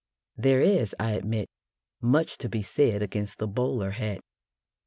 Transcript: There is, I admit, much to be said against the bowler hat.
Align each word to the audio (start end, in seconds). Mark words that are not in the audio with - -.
There 0.35 0.61
is, 0.61 0.95
I 0.99 1.11
admit, 1.11 1.47
much 2.01 2.39
to 2.39 2.49
be 2.49 2.63
said 2.63 3.03
against 3.03 3.37
the 3.37 3.45
bowler 3.47 3.91
hat. 3.91 4.21